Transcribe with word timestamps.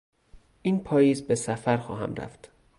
این 0.61 0.79
پاییز 0.83 1.21
به 1.27 1.35
سفر 1.35 1.77
خواهم 1.77 2.15
رفت. 2.15 2.51